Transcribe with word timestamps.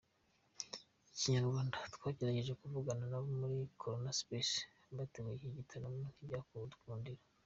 Inyarwanda 1.23 1.75
twagerageje 1.95 2.53
kuvugana 2.61 3.03
n'abo 3.07 3.27
muri 3.39 3.55
Corona 3.79 4.11
Space 4.19 4.55
bateguye 4.97 5.33
iki 5.37 5.49
gitaramo 5.57 5.97
ntibyadukundira. 6.13 7.21